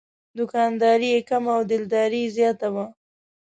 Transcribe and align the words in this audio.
دوکانداري 0.37 1.09
یې 1.15 1.21
کمه 1.29 1.51
او 1.57 1.61
دلداري 1.71 2.23
زیاته 2.35 2.67
وه. 2.73 2.85